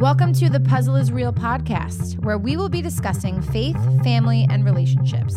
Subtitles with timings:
[0.00, 4.64] Welcome to the Puzzle is Real podcast, where we will be discussing faith, family, and
[4.64, 5.34] relationships.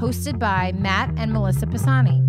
[0.00, 2.22] Hosted by Matt and Melissa Pisani.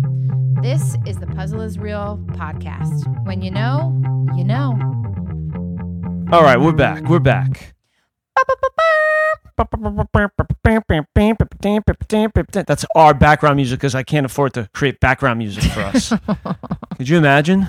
[0.60, 3.24] This is the Puzzle is Real podcast.
[3.24, 3.98] When you know,
[4.36, 4.78] you know.
[6.30, 7.04] All right, we're back.
[7.04, 7.74] We're back.
[12.66, 16.12] That's our background music because I can't afford to create background music for us.
[16.98, 17.66] Could you imagine?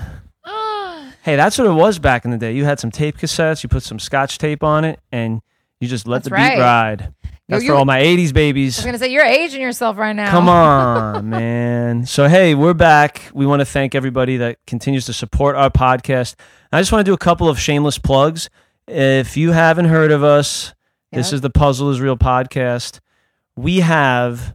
[1.22, 2.52] Hey, that's what it was back in the day.
[2.52, 5.40] You had some tape cassettes, you put some scotch tape on it, and
[5.80, 6.56] you just let That's the right.
[6.56, 7.14] beat ride.
[7.48, 8.78] That's for all my 80s babies.
[8.78, 10.30] I was going to say, you're aging yourself right now.
[10.30, 12.06] Come on, man.
[12.06, 13.30] So, hey, we're back.
[13.34, 16.34] We want to thank everybody that continues to support our podcast.
[16.72, 18.48] I just want to do a couple of shameless plugs.
[18.88, 20.74] If you haven't heard of us,
[21.12, 23.00] this is the Puzzle is Real podcast.
[23.54, 24.54] We have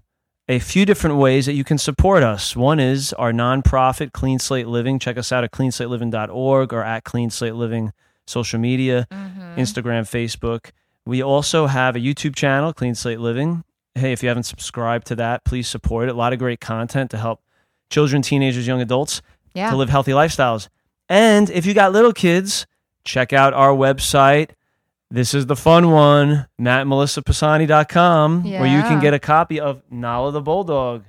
[0.50, 2.56] a few different ways that you can support us.
[2.56, 4.98] One is our nonprofit, Clean Slate Living.
[5.00, 7.92] Check us out at cleanslateliving.org or at Clean Slate Living
[8.26, 9.56] social media, Mhm.
[9.58, 10.72] Instagram, Facebook.
[11.06, 13.64] We also have a YouTube channel, Clean Slate Living.
[13.96, 16.12] Hey, if you haven't subscribed to that, please support it.
[16.12, 17.42] A lot of great content to help
[17.90, 19.22] children, teenagers, young adults
[19.54, 19.70] Yeah.
[19.70, 20.68] to live healthy lifestyles.
[21.10, 22.68] And if you got little kids,
[23.06, 24.50] check out our website.
[25.10, 30.42] This is the fun one, mattmelissapisani.com, where you can get a copy of Nala the
[30.42, 31.06] Bulldog,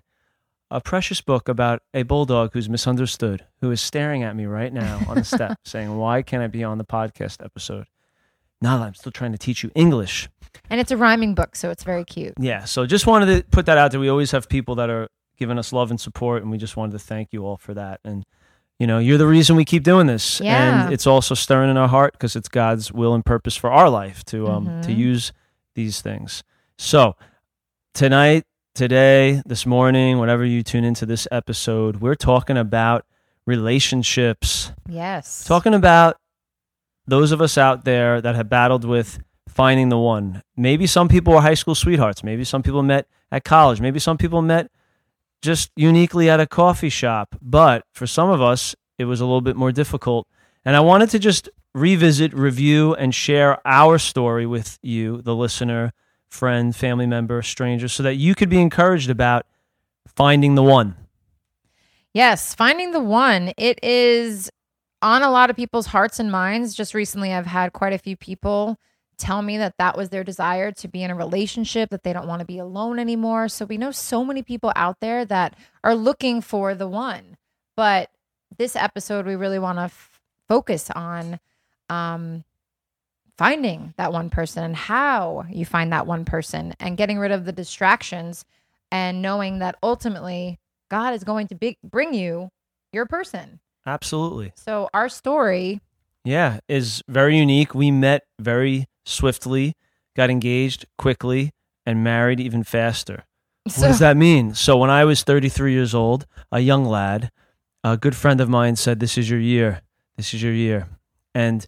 [0.71, 5.01] a precious book about a bulldog who's misunderstood, who is staring at me right now
[5.09, 7.87] on the step saying, Why can't I be on the podcast episode?
[8.63, 10.29] Nala, I'm still trying to teach you English.
[10.71, 12.35] And it's a rhyming book, so it's very cute.
[12.39, 13.99] Yeah, so just wanted to put that out there.
[13.99, 16.93] We always have people that are giving us love and support, and we just wanted
[16.93, 17.99] to thank you all for that.
[18.05, 18.25] And
[18.79, 20.85] you know, you're the reason we keep doing this, Yeah.
[20.85, 23.89] and it's also stirring in our heart because it's God's will and purpose for our
[23.91, 24.97] life to um to Mhm.
[24.97, 25.33] use
[25.75, 26.43] these things.
[26.79, 27.17] So
[27.95, 33.05] tonight, today, this morning, whenever you tune into this episode, we're talking about
[33.47, 35.45] relationships Yes.
[35.45, 36.17] talking about
[37.07, 39.19] those of us out there that have battled with
[39.49, 40.43] finding the one.
[40.57, 42.23] Maybe some people are high school sweethearts.
[42.23, 43.81] Maybe some people met at college.
[43.81, 44.71] Maybe some people met
[45.43, 47.37] just uniquely at a coffee shop.
[47.41, 50.27] But for some of us, it was a little bit more difficult.
[50.65, 55.93] And I wanted to just revisit, review, and share our story with you, the listener,
[56.29, 59.47] friend, family member, stranger, so that you could be encouraged about
[60.07, 60.97] finding the one.
[62.13, 63.53] Yes, finding the one.
[63.57, 64.51] It is
[65.01, 66.75] on a lot of people's hearts and minds.
[66.75, 68.79] Just recently, I've had quite a few people
[69.19, 72.27] tell me that that was their desire to be in a relationship, that they don't
[72.29, 73.49] want to be alone anymore.
[73.49, 77.37] So we know so many people out there that are looking for the one.
[77.77, 78.11] But
[78.57, 81.39] this episode, we really want to f- focus on
[81.91, 82.45] um,
[83.37, 87.45] finding that one person and how you find that one person and getting rid of
[87.45, 88.45] the distractions
[88.91, 90.59] and knowing that ultimately
[90.91, 92.51] God is going to be- bring you
[92.93, 93.61] your person.
[93.87, 94.53] Absolutely.
[94.57, 95.81] So our story,
[96.25, 97.75] Yeah, is very unique.
[97.75, 99.75] We met very swiftly,
[100.17, 101.53] got engaged quickly,
[101.87, 103.25] and married even faster.
[103.67, 104.55] so what does that mean?
[104.55, 107.31] So when I was 33 years old, a young lad,
[107.83, 109.83] a good friend of mine said, "This is your year.
[110.17, 110.89] This is your year."
[111.35, 111.67] And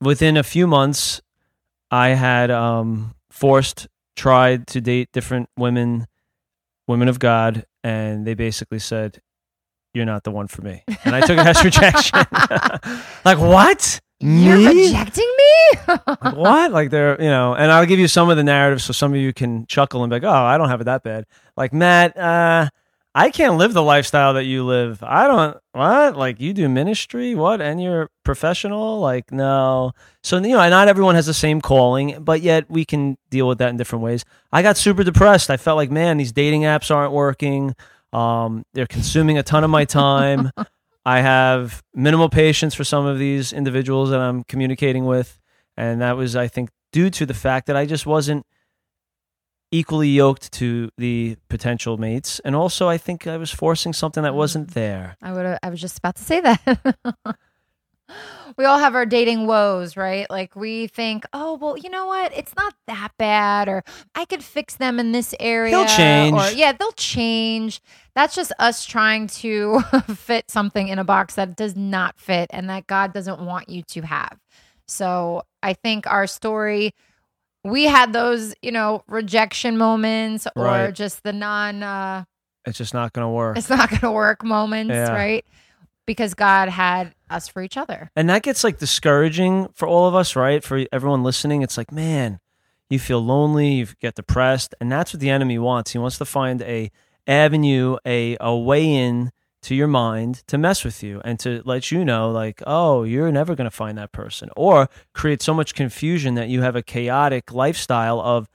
[0.00, 1.20] within a few months,
[1.90, 6.06] I had um, forced, tried to date different women,
[6.86, 9.20] women of God, and they basically said,
[9.92, 12.18] "You're not the one for me." And I took it as rejection.
[13.24, 14.00] like what?
[14.20, 14.86] You're Me?
[14.86, 15.44] rejecting me?
[16.34, 16.72] What?
[16.72, 19.20] Like they're, you know, and I'll give you some of the narratives so some of
[19.20, 21.26] you can chuckle and be like, oh, I don't have it that bad.
[21.56, 22.68] Like, Matt, uh,
[23.16, 25.00] I can't live the lifestyle that you live.
[25.02, 26.16] I don't, what?
[26.16, 27.34] Like, you do ministry?
[27.34, 27.60] What?
[27.60, 28.98] And you're professional?
[28.98, 29.92] Like, no.
[30.22, 33.58] So, you know, not everyone has the same calling, but yet we can deal with
[33.58, 34.24] that in different ways.
[34.52, 35.48] I got super depressed.
[35.50, 37.76] I felt like, man, these dating apps aren't working.
[38.12, 40.50] Um, they're consuming a ton of my time.
[41.04, 45.38] I have minimal patience for some of these individuals that I'm communicating with.
[45.76, 48.46] And that was, I think, due to the fact that I just wasn't
[49.70, 52.40] equally yoked to the potential mates.
[52.40, 54.74] And also, I think I was forcing something that wasn't mm.
[54.74, 55.16] there.
[55.20, 56.96] I would I was just about to say that.
[58.56, 60.28] we all have our dating woes, right?
[60.30, 62.32] Like we think, "Oh, well, you know what?
[62.36, 63.82] It's not that bad or
[64.14, 66.34] I could fix them in this area." change.
[66.34, 67.80] Or yeah, they'll change.
[68.14, 69.80] That's just us trying to
[70.14, 73.82] fit something in a box that does not fit and that God doesn't want you
[73.88, 74.38] to have.
[74.86, 76.92] So, I think our story
[77.64, 80.92] we had those, you know, rejection moments or Right.
[80.94, 82.24] just the non uh
[82.66, 83.56] It's just not going to work.
[83.56, 85.10] it's not going to work moments, Yeah.
[85.12, 85.44] right?
[86.06, 88.10] Because God had us for each other.
[88.14, 90.62] And that gets like discouraging for all of us, right?
[90.62, 92.40] For everyone listening, it's like, man,
[92.90, 95.92] you feel lonely, you get depressed, and that's what the enemy wants.
[95.92, 96.90] He wants to find a
[97.26, 99.32] avenue, a a way in
[99.64, 103.32] to your mind to mess with you and to let you know like oh you're
[103.32, 106.82] never going to find that person or create so much confusion that you have a
[106.82, 108.46] chaotic lifestyle of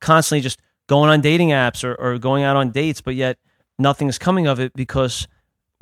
[0.00, 3.38] constantly just going on dating apps or, or going out on dates but yet
[3.78, 5.26] nothing's coming of it because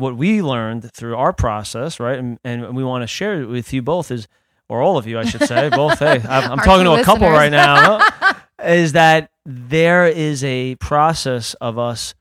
[0.01, 3.73] what we learned through our process right and, and we want to share it with
[3.73, 4.27] you both is
[4.69, 7.29] or all of you i should say both hey i'm, I'm talking to a couple
[7.29, 8.01] right now
[8.65, 12.15] is that there is a process of us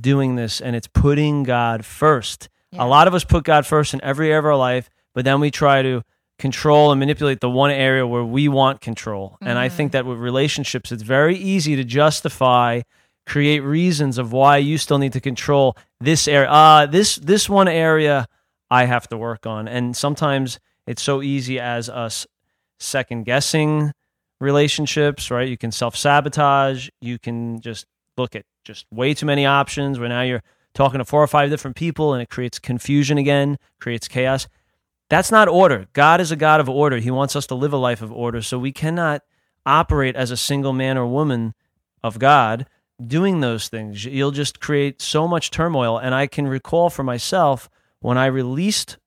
[0.00, 2.48] doing this and it's putting God first.
[2.70, 2.84] Yeah.
[2.84, 5.40] A lot of us put God first in every area of our life, but then
[5.40, 6.02] we try to
[6.38, 9.36] control and manipulate the one area where we want control.
[9.40, 12.82] And I think that with relationships, it's very easy to justify,
[13.26, 16.50] create reasons of why you still need to control this area.
[16.50, 18.26] Uh, this this one area
[18.70, 19.68] I have to work on.
[19.68, 22.26] And sometimes it's so easy as us
[22.80, 23.92] second guessing
[24.40, 25.48] relationships, right?
[25.48, 26.88] You can self sabotage.
[27.00, 30.42] You can just look at just way too many options where now you're
[30.74, 34.48] talking to four or five different people and it creates confusion again, creates chaos.
[35.10, 35.86] That's not order.
[35.92, 36.96] God is a God of order.
[36.96, 38.40] He wants us to live a life of order.
[38.40, 39.22] So we cannot
[39.66, 41.52] operate as a single man or woman
[42.02, 42.66] of God
[43.08, 44.04] doing those things.
[44.04, 45.98] You'll just create so much turmoil.
[45.98, 47.68] And I can recall for myself
[48.00, 48.98] when I released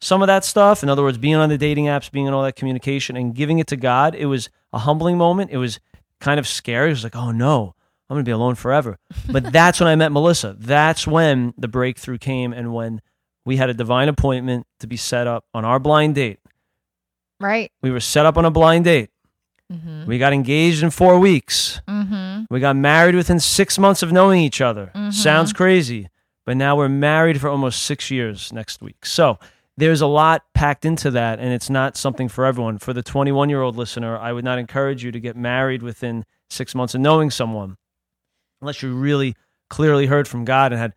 [0.00, 2.42] some of that stuff, in other words, being on the dating apps, being in all
[2.42, 5.50] that communication and giving it to God, it was a humbling moment.
[5.50, 5.78] It was
[6.20, 6.88] kind of scary.
[6.88, 7.74] It was like, oh no,
[8.08, 8.98] I'm going to be alone forever.
[9.30, 10.56] But that's when I met Melissa.
[10.58, 13.02] That's when the breakthrough came and when
[13.44, 16.38] we had a divine appointment to be set up on our blind date.
[17.38, 17.72] Right.
[17.82, 19.10] We were set up on a blind date.
[19.72, 20.06] Mm-hmm.
[20.06, 21.80] We got engaged in four weeks.
[21.88, 22.29] Mm-hmm.
[22.50, 24.90] We got married within six months of knowing each other.
[24.94, 25.12] Mhm.
[25.12, 26.08] Sounds crazy,
[26.44, 29.06] but now we're married for almost six years next week.
[29.06, 29.38] So
[29.76, 32.78] there's a lot packed into that, and it's not something for everyone.
[32.78, 36.24] For the 21 year old listener, I would not encourage you to get married within
[36.50, 37.76] six months of knowing someone
[38.60, 39.36] unless you really
[39.70, 40.92] clearly heard from God and had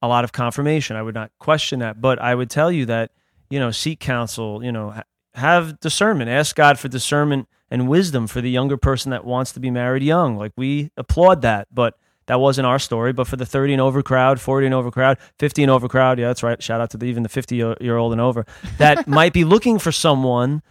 [0.00, 0.96] a lot of confirmation.
[0.96, 3.10] I would not question that, but I would tell you that,
[3.50, 4.94] you know, seek counsel, you know,
[5.34, 9.60] have discernment, ask God for discernment and wisdom for the younger person that wants to
[9.60, 10.36] be married young.
[10.36, 13.12] Like we applaud that, but that wasn't our story.
[13.12, 16.18] But for the 30 and over crowd, 40 and over crowd, 50 and over crowd,
[16.18, 16.62] yeah, that's right.
[16.62, 18.46] Shout out to the, even the 50 year old and over
[18.78, 20.62] that might be looking for someone.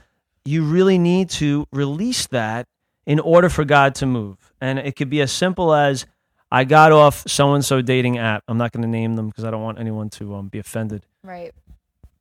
[0.45, 2.68] You really need to release that
[3.06, 4.54] in order for God to move.
[4.62, 6.06] And it could be as simple as
[6.51, 8.44] I got off so and so dating app.
[8.48, 11.06] I'm not going to name them because I don't want anyone to um, be offended.
[11.24, 11.54] Right.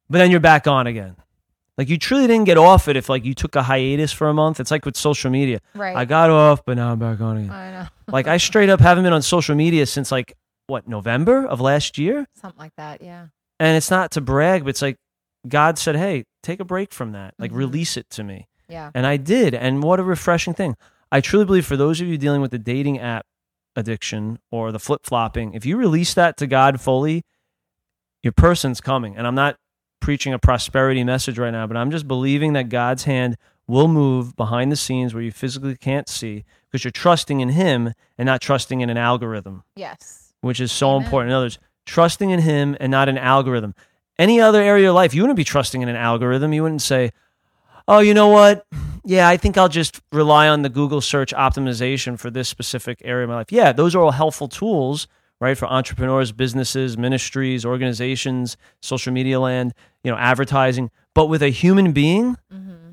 [0.09, 1.17] But then you're back on again.
[1.79, 4.35] Like you truly didn't get off it if like you took a hiatus for a
[4.35, 4.61] month.
[4.61, 5.61] It's like with social media.
[5.75, 5.97] Right.
[5.97, 7.51] I got off, but now I'm back on again.
[7.51, 7.87] I know.
[8.13, 10.35] like I straight up haven't been on social media since like
[10.67, 12.27] what November of last year.
[12.41, 13.01] Something like that.
[13.03, 13.27] Yeah.
[13.59, 14.97] And it's not to brag, but it's like
[15.49, 17.35] God said, "Hey, take a break from that.
[17.39, 17.57] Like Mhm.
[17.57, 18.91] release it to me." Yeah.
[18.95, 19.55] And I did.
[19.55, 20.77] And what a refreshing thing.
[21.11, 23.25] I truly believe for those of you dealing with the dating app
[23.77, 27.23] addiction or the flip flopping, if you release that to God fully,
[28.23, 29.17] your person's coming.
[29.17, 29.57] And I'm not
[30.03, 34.37] preaching a prosperity message right now, but I'm just believing that God's hand will move
[34.37, 38.41] behind the scenes where you physically can't see because you're trusting in Him and not
[38.43, 40.35] trusting in an algorithm, Yes.
[40.43, 41.05] which is so Amen.
[41.05, 41.31] important.
[41.31, 43.75] In others, trusting in Him and not an algorithm.
[44.19, 46.53] Any other area of your life, you wouldn't be trusting in an algorithm.
[46.53, 47.13] You wouldn't say,
[47.89, 48.67] oh, you know what?
[49.05, 53.25] Yeah, I think I'll just rely on the Google search optimization for this specific area
[53.25, 53.51] of my life.
[53.51, 55.07] Yeah, those are all helpful tools,
[55.43, 59.75] right, for entrepreneurs, businesses, ministries, organizations, social media land,
[60.05, 60.91] you know, advertising.
[61.15, 62.93] But with a human being, Mm-hmm.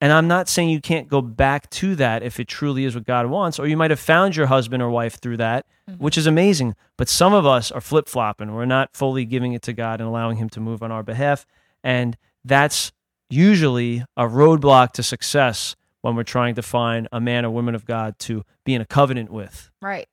[0.00, 3.04] and I'm not saying you can't go back to that if it truly is what
[3.04, 5.66] God wants, or you might have found your husband or wife through that,
[5.98, 6.76] which is amazing.
[6.96, 8.54] But some of us are flip flopping.
[8.54, 11.46] We're not fully giving it to God and allowing Him to move on our behalf.
[11.82, 12.92] And that's
[13.30, 17.84] usually a roadblock to success when we're trying to find a man or woman of
[17.84, 19.70] God to be in a covenant with.
[19.82, 20.06] Right.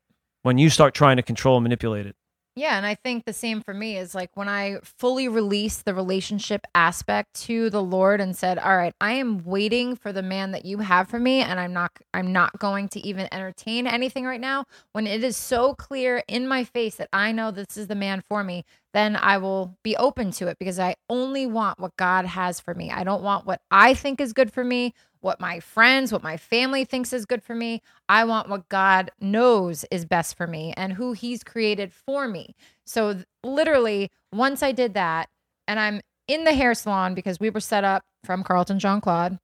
[0.46, 2.16] When you start trying to control and manipulate it.
[2.56, 5.96] Yeah, and I think the same for me is like when I fully released the
[5.96, 10.52] relationship aspect to the Lord and said, "All right, I am waiting for the man
[10.52, 14.24] that you have for me and I'm not I'm not going to even entertain anything
[14.24, 17.88] right now." When it is so clear in my face that I know this is
[17.88, 21.82] the man for me, then I will be open to it because I only want
[21.82, 22.92] what God has for me.
[22.92, 26.38] I don't want what I think is good for me, what my friends, what my
[26.38, 27.82] family thinks is good for me.
[28.08, 32.56] I want what God knows is best for me and who He's created for me.
[32.86, 35.28] So, literally, once I did that,
[35.68, 36.00] and I'm
[36.30, 39.40] in the hair salon because we were set up from Carlton Jean Claude,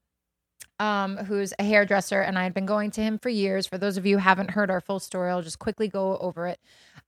[0.82, 3.68] um, who's a hairdresser, and I had been going to him for years.
[3.68, 6.48] For those of you who haven't heard our full story, I'll just quickly go over
[6.48, 6.60] it.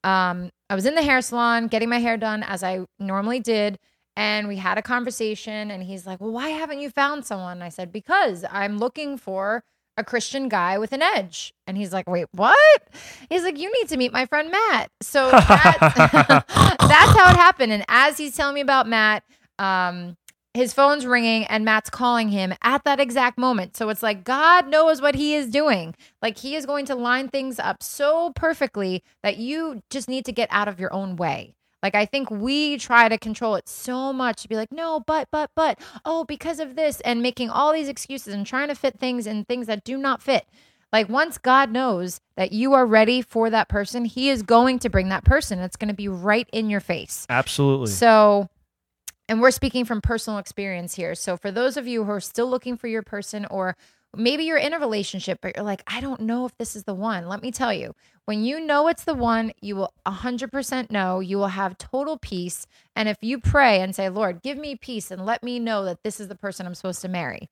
[0.03, 3.79] Um, I was in the hair salon getting my hair done as I normally did.
[4.15, 7.63] And we had a conversation, and he's like, Well, why haven't you found someone?
[7.63, 9.63] I said, Because I'm looking for
[9.97, 11.51] a Christian guy with an edge.
[11.67, 12.87] And he's like, wait, what?
[13.29, 14.89] He's like, you need to meet my friend Matt.
[15.03, 15.77] So that,
[16.79, 17.71] that's how it happened.
[17.71, 19.23] And as he's telling me about Matt,
[19.59, 20.17] um,
[20.53, 23.75] his phone's ringing and Matt's calling him at that exact moment.
[23.75, 25.95] So it's like God knows what he is doing.
[26.21, 30.31] Like he is going to line things up so perfectly that you just need to
[30.31, 31.55] get out of your own way.
[31.81, 35.27] Like I think we try to control it so much to be like, no, but,
[35.31, 38.99] but, but, oh, because of this, and making all these excuses and trying to fit
[38.99, 40.45] things in things that do not fit.
[40.93, 44.89] Like once God knows that you are ready for that person, He is going to
[44.89, 45.59] bring that person.
[45.59, 47.25] It's going to be right in your face.
[47.29, 47.87] Absolutely.
[47.87, 48.49] So,
[49.29, 51.15] and we're speaking from personal experience here.
[51.15, 53.75] So for those of you who are still looking for your person or
[54.15, 56.93] maybe you're in a relationship but you're like i don't know if this is the
[56.93, 57.27] one.
[57.27, 61.37] Let me tell you when you know it's the one you will 100% know you
[61.37, 62.67] will have total peace.
[62.95, 66.03] And if you pray and say lord give me peace and let me know that
[66.03, 67.49] this is the person i'm supposed to marry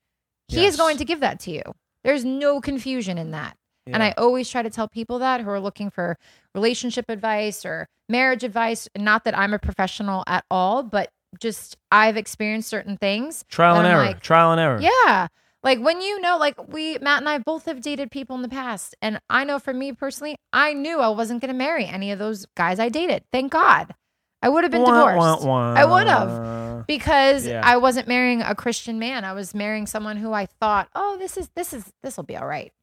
[0.47, 0.73] he Yes.
[0.73, 1.61] is going to give that to you.
[2.03, 3.55] There's no confusion in that.
[3.87, 6.17] And i always try to tell people that who are looking for
[6.53, 8.87] relationship advice or marriage advice.
[8.95, 11.09] Not that i'm a professional at all but
[11.39, 14.05] just i've experienced certain things trial and error.
[14.05, 14.79] like, trial and error.
[14.81, 15.27] yeah.
[15.63, 18.49] Like when you know, like we, Matt and I both have dated people in the
[18.49, 18.95] past.
[18.99, 22.17] And I know for me personally, I knew I wasn't going to marry any of
[22.17, 23.25] those guys I dated.
[23.31, 23.93] Thank God.
[24.41, 25.73] I would have been Wah, divorced wah, wah.
[25.75, 26.87] I would have.
[26.87, 27.61] because Yeah.
[27.63, 29.23] I wasn't marrying a Christian man.
[29.23, 32.35] I was marrying someone who I thought, oh, this is, this is, this will be
[32.37, 32.73] all right.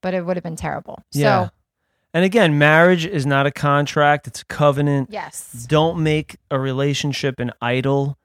[0.00, 1.02] But it would have been terrible.
[1.12, 1.48] Yeah.
[1.48, 1.50] So,
[2.14, 5.08] And again, marriage is not a contract, it's a covenant.
[5.10, 5.64] yes.
[5.68, 8.18] Don't make a relationship an idol.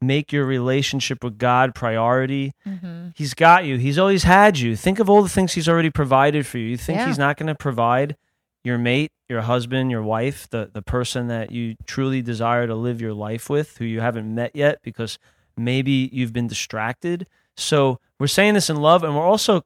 [0.00, 2.52] Make your relationship with God priority.
[2.64, 3.76] hmm He's got you.
[3.78, 4.74] He's always had you.
[4.76, 6.66] Think of all the things he's already provided for you.
[6.70, 7.06] You think Yeah.
[7.06, 8.16] he's not going to provide
[8.64, 13.00] your mate, your husband, your wife, the the person that you truly desire to live
[13.00, 15.18] your life with, who you haven't met yet because
[15.56, 17.26] maybe you've been distracted.
[17.56, 19.62] So, we're saying this in love and we're also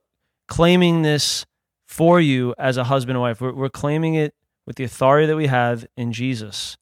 [0.49, 1.47] claiming this
[1.87, 3.41] for you as a husband and wife.
[3.41, 4.35] We're, we're claiming it
[4.67, 6.77] with the authority that we have in Jesus,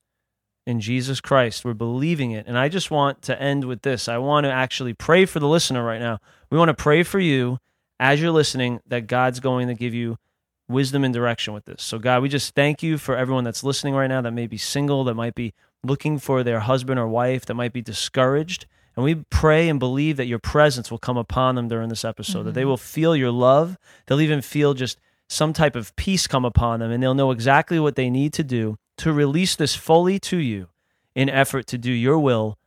[0.67, 1.65] in Jesus Christ.
[1.65, 2.47] We're believing it.
[2.47, 4.09] And I just want to end with this.
[4.09, 6.19] I want to actually pray for the listener right now.
[6.51, 7.59] We want to pray for you
[8.01, 10.17] as you're listening that God's going to give you
[10.69, 11.83] wisdom and direction with this.
[11.83, 14.57] So, God, we just thank you for everyone that's listening right now that may be
[14.57, 15.53] single, that might be
[15.85, 18.67] looking for their husband or wife, that might be discouraged.
[18.97, 22.45] And we pray and believe that your presence will come upon them during this episode,
[22.45, 23.77] that they will feel your love.
[24.07, 24.99] They'll even feel just
[25.29, 28.45] some type of peace come upon them, and they'll know exactly what they need to
[28.45, 30.69] do to release this fully to you
[31.15, 32.59] in effort to do your will,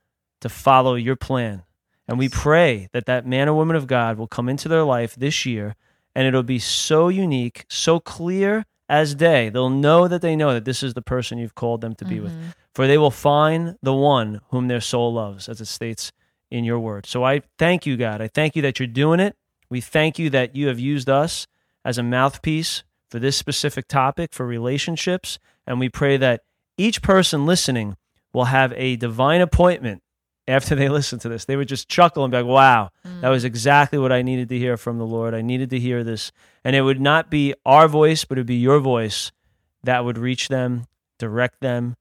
[0.41, 1.63] to follow your plan.
[2.07, 5.15] And we pray that that man or woman of God will come into their life
[5.15, 5.75] this year,
[6.15, 9.49] and it'll be so unique, so clear as day.
[9.49, 12.19] They'll know that they know that this is the person you've called them to be
[12.19, 12.53] with Mhm.
[12.77, 16.11] For they will find the one whom their soul loves, as it states
[16.51, 17.07] in your word.
[17.07, 18.21] So I thank you, God.
[18.21, 19.35] I thank you that you're doing it.
[19.67, 21.47] We thank you that you have used us
[21.83, 25.39] as a mouthpiece for this specific topic for relationships.
[25.65, 26.43] And we pray that
[26.77, 27.97] each person listening
[28.31, 30.03] will have a divine appointment
[30.47, 31.45] after they listen to this.
[31.45, 33.31] They would just chuckle and be like, wow, that mm.
[33.31, 35.33] was exactly what I needed to hear from the Lord.
[35.33, 36.31] I needed to hear this.
[36.63, 39.31] And it would not be our voice, but it would be your voice
[39.83, 40.85] that would reach them,
[41.17, 41.95] direct them,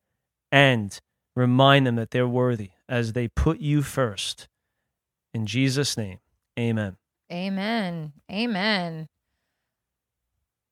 [0.56, 0.98] and
[1.34, 4.48] remind them that they're worthy as they put you first.
[5.34, 6.18] In Jesus' name,
[6.58, 6.96] amen.
[7.30, 8.14] Amen.
[8.32, 9.08] Amen.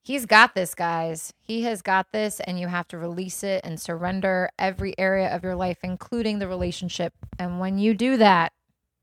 [0.00, 1.34] He's got this, guys.
[1.38, 5.44] He has got this, and you have to release it and surrender every area of
[5.44, 7.12] your life, including the relationship.
[7.38, 8.54] And when you do that,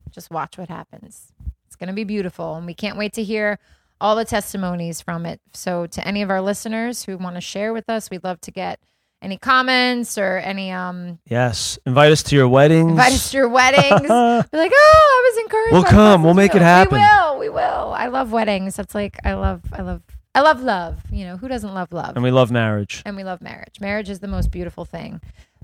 [0.10, 1.32] just watch what happens.
[1.68, 2.56] It's going to be beautiful.
[2.56, 3.60] And we can't wait to hear
[4.00, 5.42] all the testimonies from it.
[5.54, 8.52] So, to any of our listeners who want to share with us, we'd love to
[8.52, 8.80] get
[9.22, 11.78] any comments or any, um, Yes.
[11.86, 12.90] Invite us to your weddings.
[12.92, 14.02] invite us to your weddings.
[14.02, 15.74] Be like, oh, I was encouraged.
[15.74, 16.24] We'll come.
[16.24, 16.96] We'll make it happen.
[16.96, 17.40] We will.
[17.40, 17.94] We will.
[17.94, 18.76] I love weddings.
[18.76, 19.62] That's like I love.
[19.72, 20.02] I love.
[20.34, 21.02] I love love.
[21.12, 22.16] You know who doesn't love love?
[22.16, 23.04] and we love marriage.
[23.06, 23.80] and we love marriage.
[23.82, 25.20] Marriage is the most beautiful thing.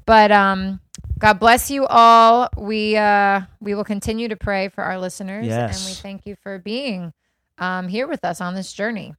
[0.06, 0.80] But um,
[1.20, 2.50] God bless you all.
[2.58, 5.78] We uh, we will continue to pray for our listeners, yes.
[5.78, 7.14] and we thank you for being
[7.58, 9.16] um, here with us on this journey,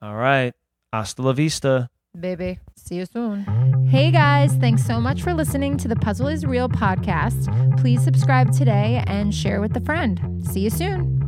[0.00, 0.54] All right.
[0.92, 1.90] Hasta la vista.
[2.18, 2.58] Baby.
[2.76, 3.44] See you soon.
[3.88, 7.78] Hey guys, thanks so much for listening to the Puzzle is Real podcast.
[7.80, 10.44] Please subscribe today and share with a friend.
[10.46, 11.19] See you soon.